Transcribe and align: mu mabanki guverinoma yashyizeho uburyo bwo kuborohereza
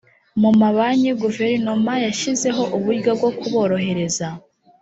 mu 0.41 0.49
mabanki 0.59 1.11
guverinoma 1.21 1.93
yashyizeho 2.05 2.63
uburyo 2.77 3.11
bwo 3.19 3.31
kuborohereza 3.39 4.27